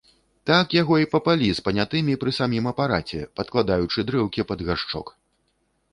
[0.49, 5.17] Так яго й папалі з панятымі пры самым апараце, падкладаючы дрэўкі пад гаршчок.